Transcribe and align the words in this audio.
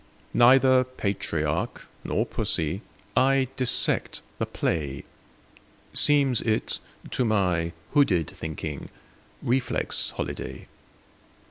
Neither 0.33 0.83
patriarch 0.83 1.85
nor 2.03 2.25
pussy,I 2.25 3.49
dissect 3.55 4.23
the 4.39 4.47
play; 4.47 5.03
Seems 5.93 6.41
it, 6.41 6.79
to 7.11 7.23
my 7.23 7.71
hooded 7.93 8.27
thinking, 8.27 8.89
Reflex 9.43 10.09
holiday. 10.09 10.65